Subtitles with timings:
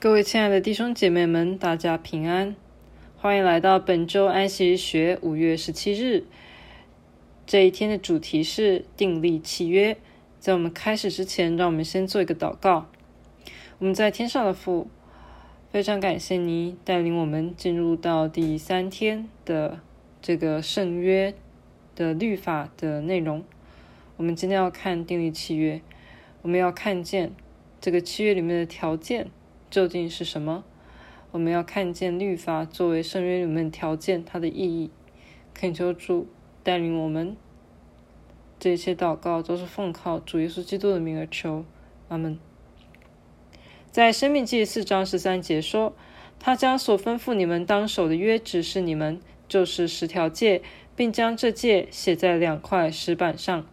[0.00, 2.54] 各位亲爱的弟兄姐妹们，大家平安，
[3.16, 6.22] 欢迎来到本周安息日学五月十七日。
[7.44, 9.96] 这一天的主题是订立契约。
[10.38, 12.86] 在我们开始之前，让我们先做一个祷告。
[13.80, 14.88] 我们在天上的父，
[15.72, 19.80] 非常感谢你带领我们进入到第三天的
[20.22, 21.34] 这个圣约
[21.96, 23.42] 的律法的内容。
[24.16, 25.82] 我们今天要看订立契约，
[26.42, 27.32] 我们要看见
[27.80, 29.28] 这个契约里面的条件。
[29.70, 30.64] 究竟是什么？
[31.30, 34.90] 我们要看见律法作为圣约里面条件，它的意义。
[35.52, 36.26] 恳求主
[36.62, 37.36] 带领我们，
[38.58, 41.66] 这一切祷告都是奉靠主耶稣基督的名而求。
[42.08, 42.38] 阿门。
[43.90, 45.94] 在生命记四章十三节说
[46.40, 50.62] ：“他将所吩咐你们当守的约指示你们，就是十条诫，
[50.96, 53.66] 并将这诫写在两块石板上。”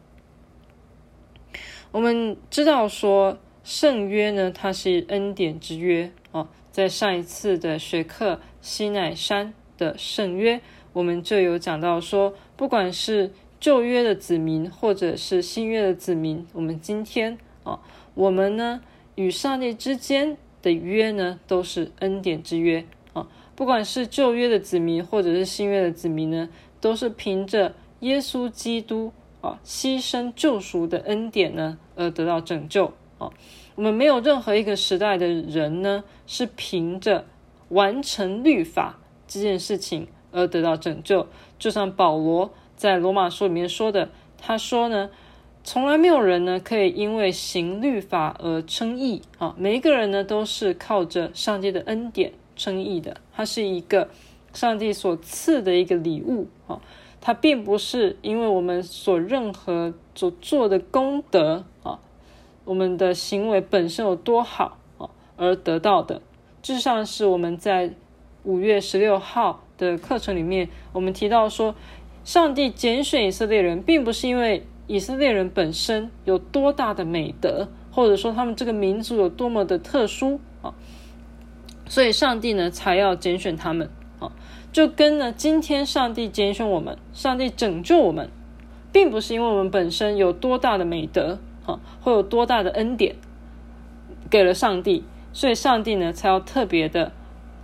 [1.91, 3.38] 我们知道说。
[3.65, 6.47] 圣约呢，它是恩典之约哦。
[6.71, 10.61] 在上一次的学课西乃山的圣约，
[10.94, 17.80] 我们就有讲到说，不管是旧约的子民，或者是新约的子民，我们今天哦，
[18.13, 18.81] 我们呢
[19.16, 23.27] 与上帝之间的约呢，都是恩典之约啊。
[23.55, 32.94] 不管是旧约的子民，或者是新约的子民呢，都是凭着耶稣基督啊牺牲救赎的恩典呢，而得到拯救。
[33.17, 33.30] 啊，
[33.75, 37.25] 我们没有任何一个时代的人呢，是凭着
[37.69, 41.27] 完成律法这件事情而得到拯救。
[41.57, 45.09] 就像保罗在罗马书里面说的，他说呢，
[45.63, 53.17] 从来没有人呢可以因为行律法而称义啊，每一个人呢都是靠着上帝的恩典称义的。
[53.33, 54.09] 它是一个
[54.53, 56.81] 上帝所赐的一个礼物啊，
[57.22, 62.00] 它并不是因为我们所任何所做的功德啊。
[62.66, 66.21] 我们的行为本身有多好啊，而得到的，
[66.63, 67.94] 就像是我们在
[68.44, 71.75] 五月十六号的课程里面，我们提到说，
[72.23, 80.73] 上帝拣选以色列人，并不是因为以色列人本身有多大的美德，或者说他们这个民族有多么的特殊啊，
[81.88, 84.31] 所以上帝呢才要拣选他们啊，
[84.72, 88.29] 就跟呢今天上帝拣选我们，上帝拯救我们，
[88.91, 91.38] 并不是因为我们本身有多大的美德。
[91.66, 93.16] 啊，会有多大的恩典
[94.30, 95.03] 给了上帝，
[95.34, 97.12] 所以上帝呢才要特别的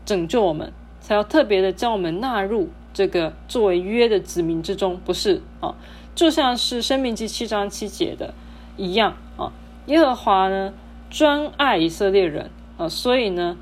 [0.05, 5.75] 拯救我们，才要特别的将我们纳入这个作为约的子民之中，不是啊？
[6.13, 8.33] 就像是生命记七章七节的
[8.75, 9.53] 一样啊，
[9.85, 10.73] 耶和华呢
[11.09, 13.57] 专爱以色列人啊，所以呢，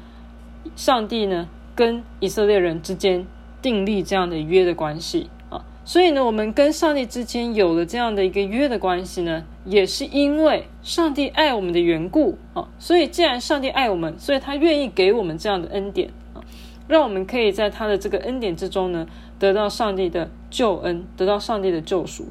[0.75, 3.27] 上帝呢跟以色列人之间
[3.61, 5.63] 订立这样的约的关系啊。
[5.85, 12.67] 所以呢，我们跟上帝之间有了这样的一个约的关系呢，也是因为上帝爱我们的缘故啊。
[12.79, 16.41] 所以，既然上帝爱我们，所以他愿意给我们这样的恩典啊，
[16.87, 22.25] 让我们可以在他的这个恩典之中呢，得到上帝的救恩，得到上帝的救赎。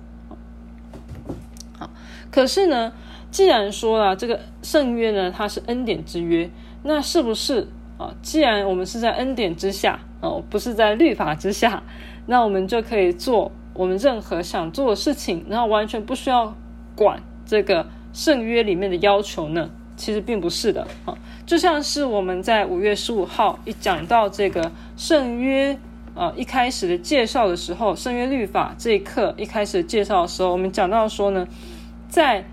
[1.79, 1.91] 好，
[2.31, 2.93] 可是呢，
[3.31, 6.51] 既然说了这个圣约呢，它是恩典之约，
[6.83, 8.15] 那是不是啊？
[8.21, 11.83] 既然我们是在恩典之下哦，不是在律法之下。
[12.31, 16.55] 那我们就可以做我们任何想做的事情，然后完全不需要
[16.95, 19.69] 管这个圣约里面的要求呢？
[19.97, 25.77] 其实并不是的啊，就像是我们在五月十五号一讲到这个圣约
[26.15, 31.49] 啊一开始的介绍的时候，圣约律法这一课一开始的介绍的时候，我们讲到说呢，
[32.09, 32.45] 在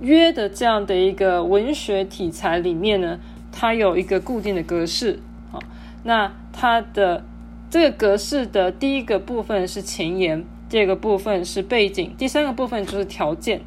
[0.00, 3.18] 约的这样的一个文学题材里面呢，
[3.50, 5.20] 它有一个固定的格式
[5.52, 5.58] 啊，
[6.02, 7.24] 那它的。
[7.68, 13.60] 这个格式的第一个部分是前言，第二个部分是背景，第三个部分就是条件。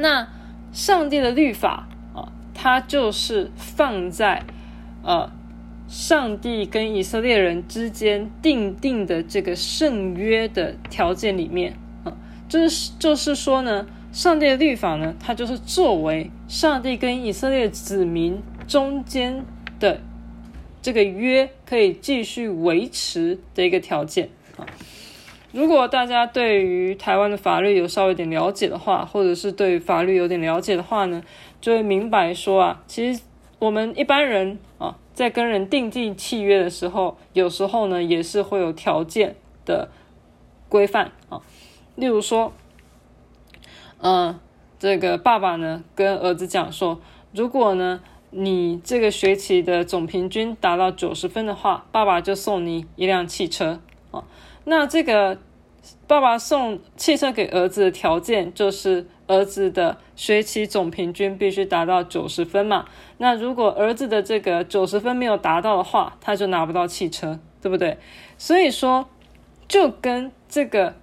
[0.00, 0.28] 那
[0.72, 4.42] 上帝的律法啊，它就是放在
[5.02, 5.30] 呃
[5.88, 11.74] 上帝跟以色列人之间订定的这个圣约的条件里面
[12.04, 12.12] 啊，
[12.48, 19.44] 就是就是说呢，上帝的律法呢，它就是作为上帝跟以色列子民中间
[19.78, 20.00] 的。
[20.82, 24.64] 这个约可以继续维持的一个条件啊。
[25.52, 31.22] 如果大家对于台湾的法律有稍微点了解的话，或者是对法律有点了解的话呢，
[31.60, 33.22] 就会明白说啊，其实
[33.58, 39.88] 我们一般人啊，在跟人订定契约的时候，有时候呢也是会有条件的
[40.68, 41.40] 规范啊。
[41.96, 42.52] 例如说，
[44.00, 44.38] 嗯，
[44.78, 47.00] 这个爸爸呢跟儿子讲说，
[47.32, 48.00] 如果呢。
[48.32, 53.80] 你这个学期的总平均达到九十分的话，爸爸就送你一辆汽车
[54.12, 54.22] 啊。
[54.64, 55.38] 那这个
[56.06, 62.84] 爸爸送汽车给儿子的条件就是，儿子的学期总平均必须达到九十分嘛。
[63.18, 67.96] 那如果儿子的这个九十分没有达到的话，他就拿不到汽车，对不对？
[68.36, 69.08] 所以说，
[69.66, 70.94] 就跟这个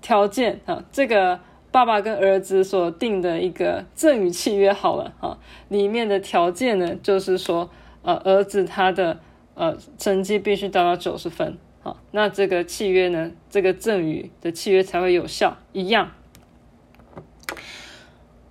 [0.00, 1.40] 条件啊，这个
[1.70, 5.38] 爸爸跟儿子所定的一个赠与契约好了啊，
[5.68, 7.70] 里面的条件呢，就是说，
[8.02, 9.18] 呃，儿子他的
[9.54, 11.58] 呃成绩必须达到九十分。
[11.82, 15.58] 好，那这个契约呢，这个赠与的契约才会有效。
[15.72, 16.12] 一样，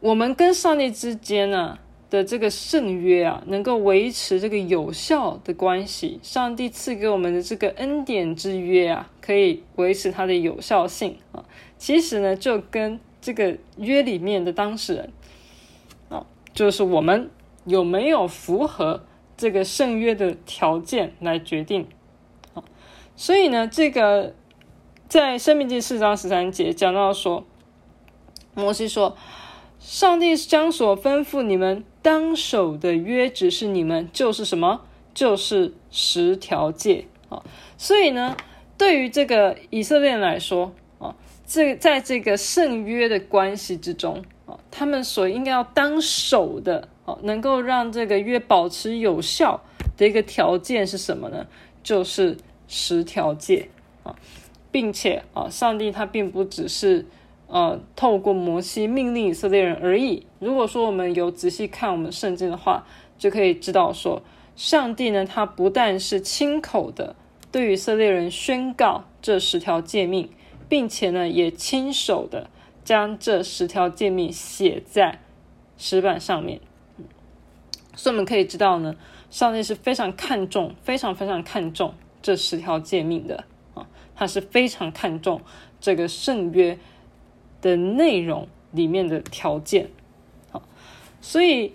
[0.02, 1.80] 我们跟上帝之间呢
[2.10, 6.20] 的这个圣约啊，能够维持这个有效的关系。
[6.22, 11.46] 上帝赐给我们的这个恩典之约啊，可以维持它的有效性啊。
[11.78, 15.14] 其实呢，就跟这个约里面的当事人
[16.10, 17.30] 啊，就是我们
[17.64, 19.06] 有没有符合
[19.38, 21.88] 这个圣约的条件来决定。
[23.22, 24.34] 所以呢，这个
[25.08, 27.46] 在生命记四章十三节讲到说，
[28.56, 29.16] 摩西说，
[29.78, 34.82] 上帝将所吩咐你们当守的约只是你们，就是什么？
[35.14, 37.44] 就是十条诫啊。
[37.78, 38.36] 所以呢，
[38.76, 41.16] 对于这个以色列人来说啊，
[41.46, 49.62] 这在这个圣约的关系之中啊，他们所应该要当守的啊，能够让这个约保持有效
[49.96, 51.46] 的一个条件是什么呢？
[51.84, 52.36] 就是。
[52.74, 53.68] 十条诫
[54.04, 54.16] 啊，
[54.72, 57.06] 并且啊，上帝他并不只是
[57.48, 60.26] 呃透过摩西命令以色列人而已。
[60.40, 62.88] 如果说我们有仔细看我们圣经的话，
[63.18, 64.22] 就可以知道说，
[64.56, 67.14] 上帝呢，他不但是亲口的
[67.52, 70.30] 对以色列人宣告这十条诫命，
[70.70, 72.50] 并且呢，也亲手的
[72.86, 75.20] 将这十条诫命写在
[75.78, 76.62] 石板上面。
[77.94, 78.96] 所以我们可以知道呢，
[79.30, 81.94] 上帝是非常看重，非常非常看重。
[82.22, 85.42] 这十条诫命的啊，他是非常看重
[85.80, 86.78] 这个圣约
[87.62, 89.90] 的内容里面的条件，
[90.52, 90.62] 好，
[91.20, 91.74] 所以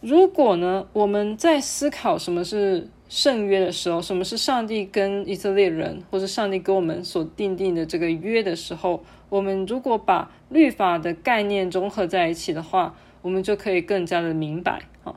[0.00, 15.16] 如果呢，我们在思考什么是圣约的时候，什么是上帝跟以色列人，或者上帝跟我们所订定的这个约的时候，我们如果把律法的概念综合在一起的话，我们就可以更加的明白好，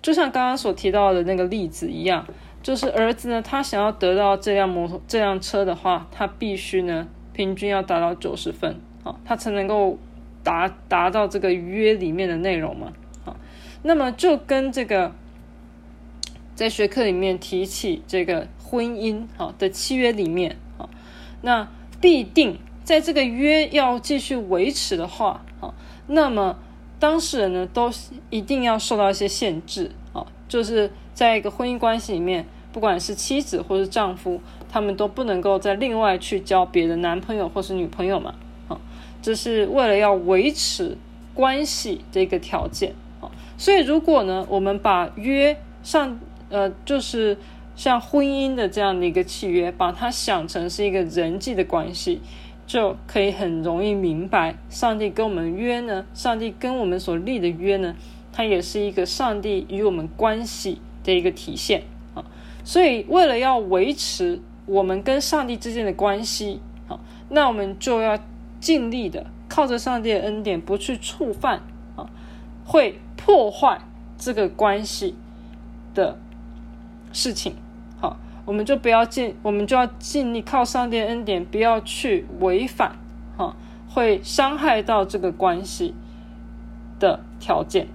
[0.00, 2.26] 就像刚刚所提到的那个例子一样。
[2.62, 9.98] 就是儿子呢，他想要得到这辆摩托、这辆车的话，他必须呢，平均要达到九十分啊，他才能够
[10.44, 12.92] 达达到这个约里面的内容嘛。
[13.24, 13.36] 啊，
[13.82, 15.12] 那么就跟这个
[16.54, 20.88] 在学课里面提起这个婚姻啊的契约里面啊，
[21.40, 21.66] 那
[22.00, 25.72] 必定在这个约要继续维持的话啊，
[26.06, 26.58] 那么
[26.98, 27.90] 当事人呢都
[28.28, 29.90] 一定要受到一些限制，
[30.50, 30.90] 就是。
[31.12, 38.34] 在一个婚姻关系里面，不管是妻子或是丈夫，他们都不能够再另外去交别的男朋友或是女朋友嘛。
[38.68, 38.80] 啊，
[39.20, 40.96] 这是为了要维持
[41.34, 42.94] 关系的一个条件。
[43.20, 46.18] 啊，所以如果呢，我们把约上，
[46.48, 47.36] 呃，就是
[47.76, 52.22] 像婚姻的这样的一个契约，把它想成是一个人际的关系，
[52.66, 57.94] 就可以很容易明白，上帝跟我们约呢，上帝跟我们所立的约呢，
[58.32, 60.80] 它也是一个上帝与我们关系。
[61.02, 61.82] 的一个体现
[62.14, 62.22] 啊，
[62.62, 67.00] 所以为了要维持我们跟上帝之间的关系，啊，
[67.30, 68.18] 那我们就要
[68.60, 71.62] 尽力的靠着上帝的恩典，不去触犯
[71.96, 72.10] 啊，
[72.66, 73.80] 会破坏
[74.18, 75.14] 这个关系
[75.94, 76.18] 的
[77.14, 77.54] 事情，
[77.98, 82.94] 好，我们就不要尽，我们就要尽力靠上帝恩典，不要去违反，
[83.38, 83.56] 哈，
[83.88, 85.94] 会伤害到这个关系
[86.98, 87.88] 的条件，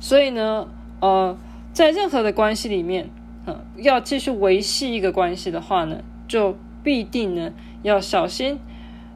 [0.00, 0.66] 所以呢，
[1.00, 1.36] 呃，
[1.72, 3.10] 在任何的关系里面，
[3.46, 8.58] 嗯、要继续维系一个关系的话呢，就必定呢要小心，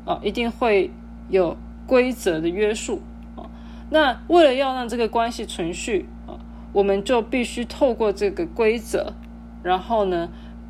[0.04, 0.90] 啊、一定会
[1.28, 3.00] 有规则的约束
[3.36, 3.48] 啊、
[3.90, 6.36] 那为了要让这个关系存续啊、
[6.72, 9.14] 我们就必须透过这个规则，
[9.62, 10.28] 然后呢，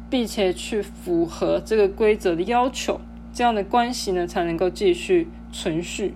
[0.08, 3.00] 并且去符合这个规则的要求，
[3.32, 6.14] 这样的关系呢才能够继续存续、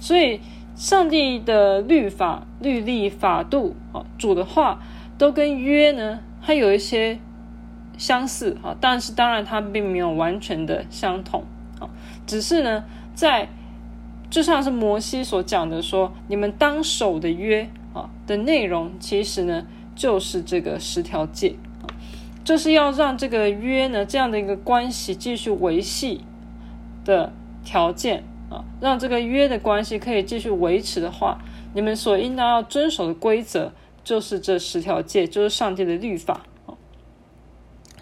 [0.00, 0.40] 所以。
[0.74, 4.80] 上帝的律法、律例、法度啊，主的话
[5.16, 7.18] 都跟约呢，它有一些
[7.96, 11.44] 相似啊，但是当然它并没有完全的相同
[11.78, 11.88] 啊，
[12.26, 13.48] 只是呢，在
[14.28, 19.64] 就像是摩西所讲的说，你们当守的约啊的内容，其实呢
[19.94, 21.54] 就是这个十条诫，
[22.42, 26.22] 就是要让这个约呢这样的一个关系继续维系
[27.04, 28.24] 的条件。
[28.50, 31.40] 啊让这个约的关系可以继续维持的话，
[31.74, 33.72] 你们所应当要遵守的规则
[34.02, 36.42] 就是这十条诫，就是上帝的律法。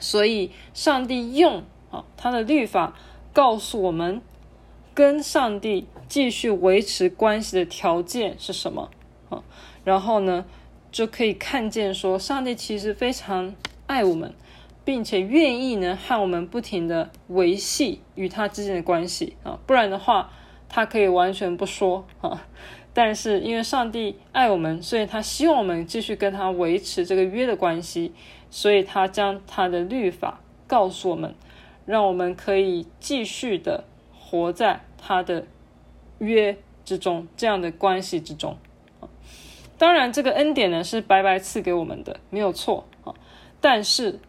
[0.01, 2.97] 所以，上帝用啊他的律法
[3.33, 4.21] 告诉我们
[4.93, 8.91] 跟上帝继续维持关系的条件是什么
[9.29, 9.45] 啊？
[9.85, 10.45] 然后呢，
[10.91, 13.55] 就可以看见说，上帝其实非常
[13.87, 14.35] 爱我们，
[14.85, 19.59] 并且愿意呢和我们不停的维系与他之间的关系啊。
[19.67, 20.31] 不然的话，
[20.69, 22.47] 他可以完全不说 啊。
[22.95, 28.13] 但是因为上帝爱我们，所以他希望我们继续跟他维持这个约的关系，
[28.51, 31.35] 所以他将他的律法告诉我们，
[31.87, 35.47] 让我们可以继续的活在他的
[36.19, 38.59] 约之中，这样的关系之中。
[39.79, 43.15] 当然，这个恩典呢是白白赐给我们的，没有错啊。
[43.61, 44.21] 但是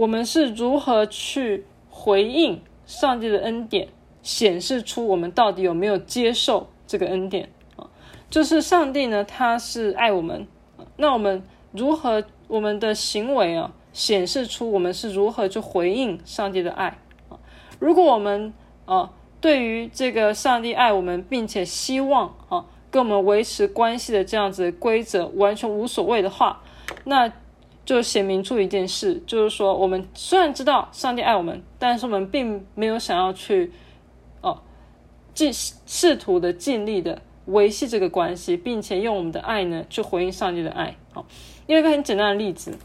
[0.00, 3.88] 我们是如何去回应上帝的恩典，
[4.22, 7.84] 显示出我们到底有没有接受这个恩典啊？
[8.30, 10.48] 就是上帝呢，他是爱我们，
[10.96, 11.42] 那我们
[11.72, 16.96] 如何我们的行为啊，显示出我们是如何去回应上帝的爱
[17.28, 17.36] 啊？
[17.78, 18.54] 如果我们
[18.86, 22.64] 啊，对于这个上帝爱我们，并且希望啊。
[22.90, 26.60] 跟我们维持关系的这样子的规则完全无所谓的话，
[27.04, 27.32] 那
[27.90, 33.72] 就显明出一件事，就是说，我们虽然知道上帝爱我们，但是我们并没有想要去
[34.42, 34.62] 哦，
[35.34, 40.94] 尽试图的尽力的维系这个关系，并且用我们的爱呢去回应上帝的爱。
[41.12, 41.26] 好，
[41.66, 42.78] 因为一个很简单的例子，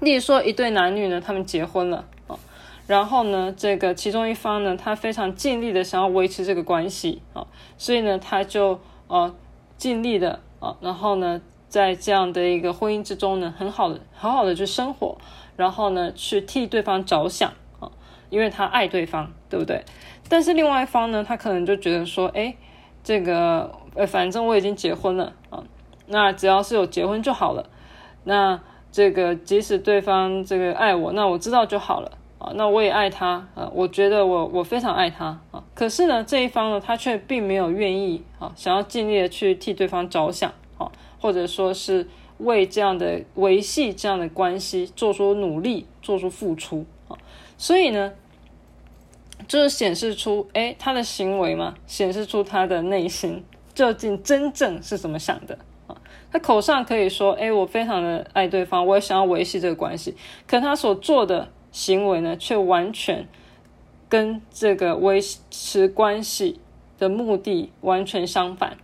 [0.00, 2.38] 例如说一对男女呢，他们结婚了啊，
[2.86, 8.80] 然后呢，这个其中一方呢，他非常尽力的想要维持这个关系啊，所以呢，他就。
[9.08, 9.34] 呃，
[9.76, 11.40] 尽力的啊，然后呢，
[11.70, 15.16] 在这样的一个婚姻之中呢，很好的、好好的去生活，
[15.56, 17.90] 然后呢，去替对方着想啊，
[18.28, 19.82] 因为他爱对方，对不对？
[20.28, 22.54] 但是另外一方呢，他可能就觉得说，哎，
[23.02, 25.64] 这个呃，反正我已经结婚了啊，
[26.08, 27.64] 那只要是有结婚就好了，
[28.24, 28.60] 那
[28.92, 32.10] 这个即使对方这个爱我，那我知道就好了。
[32.40, 35.62] 啊，那我也爱他啊，我觉得我我非常爱他啊。
[35.74, 40.50] 可是呢，这一方呢，他却并没有愿意啊，想要尽力的去替对方着想，
[41.20, 42.08] 或者说是
[42.38, 47.16] 为这样的维系这样的关系做出努力、做出付出啊。
[47.56, 48.12] 所以呢，
[49.46, 55.96] 就是显示出，哎，他的行为嘛，显示出他的内心究竟真正是怎么想的啊。
[56.32, 61.50] 他口上可以说，哎，我非常的爱对方，我也想要维系这个关系，可他所做的。
[61.72, 63.28] 行为呢，却完全
[64.08, 65.20] 跟这个维
[65.52, 66.58] 持关系
[66.98, 68.76] 的目的完全相反。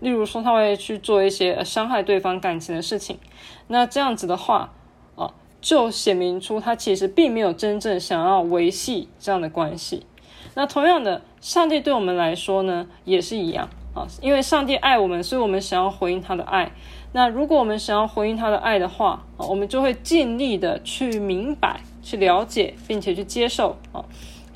[0.00, 3.18] 例如说，他会去做一些伤害对方感情的事情，
[3.66, 4.72] 那这样子的话
[5.16, 10.06] 啊，就显明出他其实并没有真正想要维系这样的关系。
[10.54, 16.72] 那同样的，上帝对我们来说呢，也是一样啊，因为上帝爱我们，所以我们想要回应他的爱。
[17.12, 21.80] 那如果我们想要回应他的爱的话啊，我们就会尽力的去明白。
[22.00, 24.02] 去了解并且去接受啊，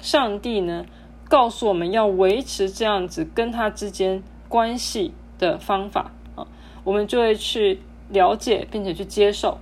[0.00, 0.86] 上帝呢
[1.28, 6.46] 告诉我们要维持这样子跟他之间关系的方法啊，
[6.84, 7.80] 我们就会去
[8.10, 9.58] 了解并且去接受，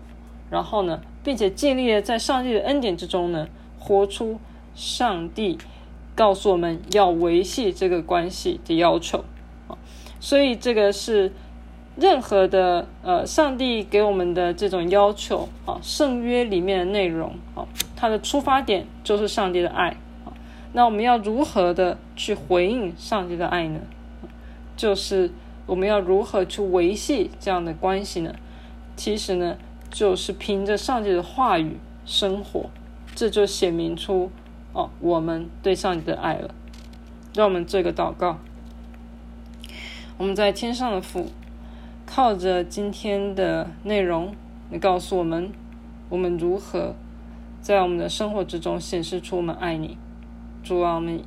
[0.50, 4.38] 然后呢，并且尽力的在上帝的恩典之中呢，活出
[4.74, 5.56] 上帝
[6.14, 9.24] 告诉我们要维系这个关系的要求
[9.68, 9.78] 啊，
[10.20, 11.32] 所以这个是。
[11.96, 19.88] 任何的呃，上帝给我们的这种要求啊，圣约里面的内容啊，它的出发点就是上帝的爱
[20.24, 20.32] 啊。
[20.72, 23.80] 那我们要如何的去回应上帝的爱呢？
[24.76, 25.30] 就是
[25.70, 28.34] 我们要如何去维系这样的关系呢？
[28.96, 29.56] 其实呢，
[29.88, 32.68] 就是凭着上帝的话语生活，
[33.14, 34.32] 这就显明出
[34.72, 36.52] 哦，我们对上帝的爱了。
[37.36, 38.38] 让我们做个祷告，
[40.18, 41.26] 我们在天上的父。
[42.04, 44.34] 靠着今天的内容，
[44.70, 45.52] 你告诉我们，
[46.08, 46.96] 我们如何
[47.60, 49.96] 在我们的生活之中显示出我们爱你。
[50.64, 51.22] 主啊，我们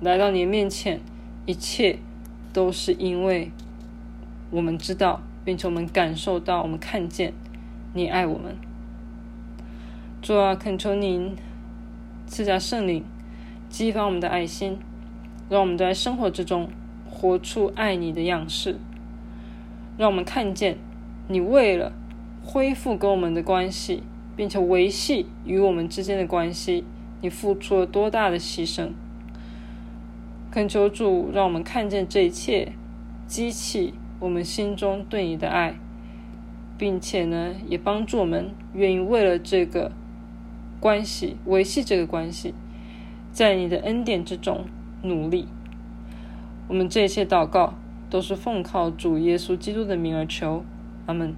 [0.00, 1.00] 来到你的面前，
[1.44, 1.98] 一切
[2.52, 3.50] 都是因为
[4.52, 7.32] 我们知道，并且我们感受到，我们看见
[7.94, 8.54] 你爱我们。
[10.20, 11.34] 主啊，恳求您
[12.26, 13.02] 赐下圣灵，
[13.70, 14.78] 激发我们的爱心，
[15.48, 16.68] 让我们在生活之中
[17.08, 18.76] 活出爱你的样式。
[19.96, 20.76] 让我们看见，
[21.28, 21.92] 你为了
[22.44, 24.02] 恢复跟我们的关系，
[24.36, 26.84] 并且维系与我们之间的关系，
[27.22, 28.90] 你付出了多大的牺牲。
[30.50, 32.72] 恳求主，让我们看见这一切，
[33.26, 35.74] 激起我们心中对你的爱，
[36.78, 39.90] 并且呢，也帮助我们愿意为了这个
[40.78, 42.54] 关系，维系这个关系，
[43.32, 44.64] 在你的恩典之中
[45.02, 45.48] 努力。
[46.68, 47.74] 我们这一切祷告。
[48.12, 50.62] 都是奉靠主耶稣基督的名而求，
[51.06, 51.34] 阿门。